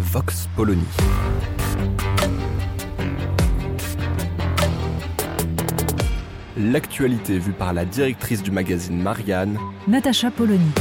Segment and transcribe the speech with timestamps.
[0.00, 0.82] Vox Polony.
[6.56, 10.72] L'actualité vue par la directrice du magazine Marianne, Natacha Polony.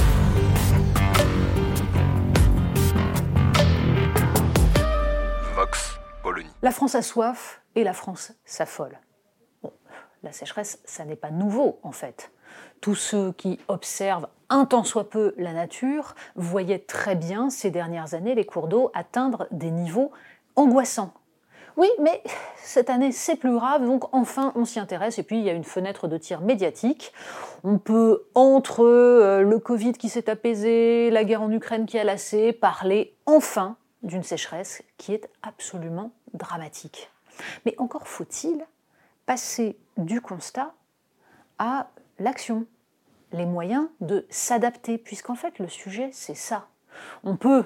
[5.53, 6.49] Vox Polony.
[6.61, 8.97] La France a soif et la France s'affole.
[9.61, 9.73] Bon,
[10.23, 12.31] la sécheresse, ça n'est pas nouveau en fait.
[12.81, 18.13] Tous ceux qui observent un tant soit peu la nature voyaient très bien ces dernières
[18.13, 20.11] années les cours d'eau atteindre des niveaux
[20.55, 21.13] angoissants.
[21.77, 22.21] Oui, mais
[22.57, 25.53] cette année c'est plus grave, donc enfin on s'y intéresse et puis il y a
[25.53, 27.13] une fenêtre de tir médiatique.
[27.63, 32.03] On peut, entre euh, le Covid qui s'est apaisé, la guerre en Ukraine qui a
[32.03, 37.11] lassé, parler enfin d'une sécheresse qui est absolument dramatique.
[37.65, 38.65] Mais encore faut-il
[39.25, 40.73] passer du constat
[41.59, 41.87] à
[42.19, 42.65] l'action,
[43.31, 46.67] les moyens de s'adapter, puisqu'en fait le sujet c'est ça.
[47.23, 47.63] On peut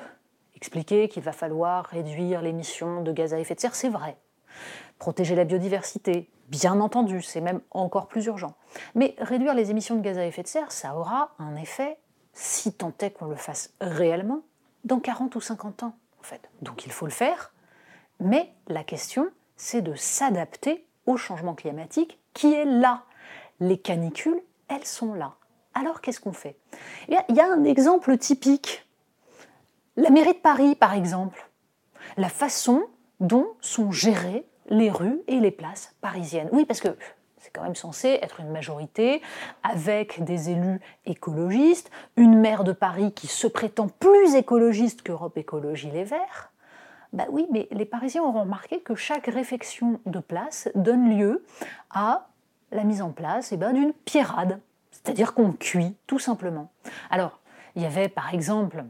[0.56, 4.18] expliquer qu'il va falloir réduire l'émission de gaz à effet de serre, c'est vrai.
[5.00, 8.56] Protéger la biodiversité, bien entendu, c'est même encore plus urgent.
[8.96, 11.98] Mais réduire les émissions de gaz à effet de serre, ça aura un effet,
[12.34, 14.42] si tant est qu'on le fasse réellement,
[14.86, 16.50] dans 40 ou 50 ans, en fait.
[16.62, 17.54] Donc il faut le faire,
[18.20, 23.04] mais la question, c'est de s'adapter au changement climatique qui est là.
[23.60, 25.34] Les canicules, elles sont là.
[25.74, 26.56] Alors qu'est-ce qu'on fait?
[27.08, 28.88] Il y a un exemple typique.
[29.96, 31.50] La mairie de Paris, par exemple.
[32.18, 32.84] La façon
[33.20, 36.50] dont sont gérées les rues et les places parisiennes.
[36.52, 36.96] Oui, parce que
[37.38, 39.22] c'est quand même censé être une majorité
[39.64, 45.92] avec des élus écologistes, une maire de Paris qui se prétend plus écologiste qu'Europe Écologie
[45.92, 46.52] Les Verts.
[47.12, 51.46] Bah oui, mais les Parisiens auront remarqué que chaque réfection de place donne lieu
[51.92, 52.30] à
[52.74, 54.60] la mise en place eh ben, d'une pierrade,
[54.92, 56.72] c'est-à-dire qu'on cuit tout simplement.
[57.10, 57.40] Alors,
[57.76, 58.84] il y avait par exemple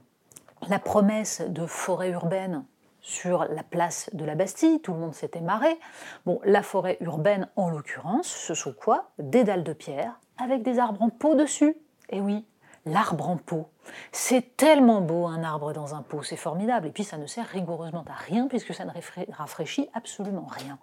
[0.70, 2.66] la promesse de forêt urbaine
[3.02, 5.78] sur la place de la Bastille, tout le monde s'était marré.
[6.26, 9.12] Bon, la forêt urbaine, en l'occurrence, ce sont quoi?
[9.20, 11.76] Des dalles de pierre avec des arbres en pot dessus.
[12.10, 12.46] Et oui,
[12.86, 13.70] l'arbre en pot.
[14.14, 16.88] C'est tellement beau un arbre dans un pot, c'est formidable.
[16.88, 18.92] Et puis ça ne sert rigoureusement à rien puisque ça ne
[19.32, 20.80] rafraîchit absolument rien.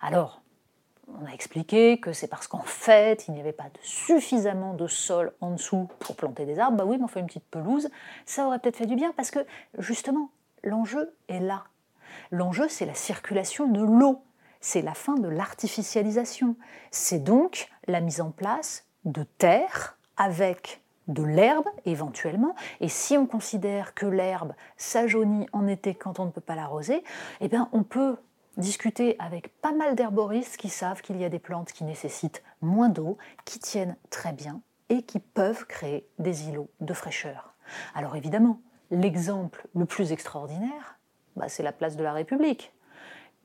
[0.00, 0.40] Alors,
[1.08, 5.32] on a expliqué que c'est parce qu'en fait, il n'y avait pas suffisamment de sol
[5.40, 6.76] en dessous pour planter des arbres.
[6.76, 7.88] Bah oui, mais on fait une petite pelouse,
[8.24, 9.40] ça aurait peut-être fait du bien parce que
[9.78, 10.30] justement,
[10.62, 11.64] l'enjeu est là.
[12.30, 14.22] L'enjeu, c'est la circulation de l'eau,
[14.60, 16.56] c'est la fin de l'artificialisation,
[16.90, 23.26] c'est donc la mise en place de terres avec de l'herbe éventuellement, et si on
[23.26, 27.04] considère que l'herbe s'ajaunit en été quand on ne peut pas l'arroser,
[27.40, 28.16] eh bien on peut
[28.56, 32.88] discuter avec pas mal d'herboristes qui savent qu'il y a des plantes qui nécessitent moins
[32.88, 37.54] d'eau, qui tiennent très bien et qui peuvent créer des îlots de fraîcheur.
[37.94, 40.98] Alors évidemment, l'exemple le plus extraordinaire,
[41.34, 42.72] bah, c'est la place de la République,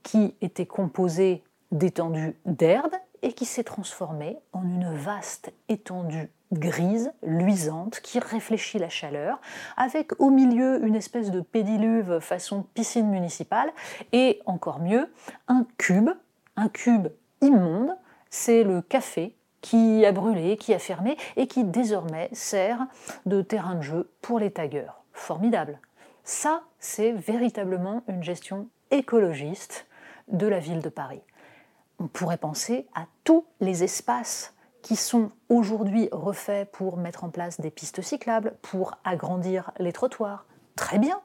[0.03, 7.99] qui était composée d'étendues d'herbe et qui s'est transformée en une vaste étendue grise, luisante,
[8.01, 9.39] qui réfléchit la chaleur,
[9.77, 13.71] avec au milieu une espèce de pédiluve façon piscine municipale,
[14.11, 15.11] et encore mieux,
[15.47, 16.09] un cube,
[16.57, 17.07] un cube
[17.41, 17.95] immonde,
[18.29, 22.87] c'est le café qui a brûlé, qui a fermé, et qui désormais sert
[23.25, 25.03] de terrain de jeu pour les taggeurs.
[25.13, 25.79] Formidable.
[26.23, 29.87] Ça, c'est véritablement une gestion écologiste
[30.27, 31.21] de la ville de Paris.
[31.99, 37.59] On pourrait penser à tous les espaces qui sont aujourd'hui refaits pour mettre en place
[37.59, 40.45] des pistes cyclables, pour agrandir les trottoirs.
[40.75, 41.19] Très bien.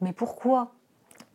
[0.00, 0.72] Mais pourquoi?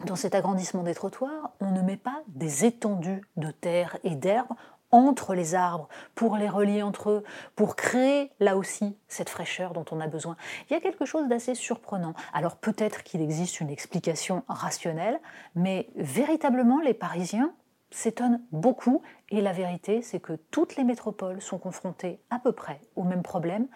[0.05, 4.47] Dans cet agrandissement des trottoirs, on ne met pas des étendues de terre et d'herbe
[4.91, 7.23] entre les arbres, pour les relier entre eux,
[7.55, 10.35] pour créer là aussi cette fraîcheur dont on a besoin.
[10.69, 12.13] Il y a quelque chose d'assez surprenant.
[12.33, 15.19] Alors peut-être qu'il existe une explication rationnelle,
[15.55, 17.53] mais véritablement les Parisiens
[17.91, 22.81] s'étonnent beaucoup et la vérité c'est que toutes les métropoles sont confrontées à peu près
[22.95, 23.67] au même problème,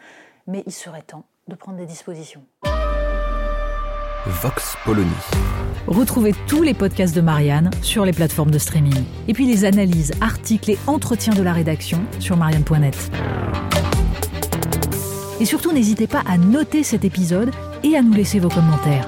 [0.47, 2.44] mais il serait temps de prendre des dispositions.
[4.25, 5.12] Vox Polony.
[5.85, 9.03] Retrouvez tous les podcasts de Marianne sur les plateformes de streaming.
[9.27, 13.12] Et puis les analyses, articles et entretiens de la rédaction sur marianne.net.
[15.39, 17.51] Et surtout, n'hésitez pas à noter cet épisode
[17.83, 19.07] et à nous laisser vos commentaires.